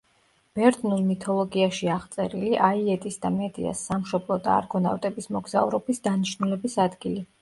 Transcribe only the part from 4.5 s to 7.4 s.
არგონავტების მოგზაურობის დანიშნულების ადგილი.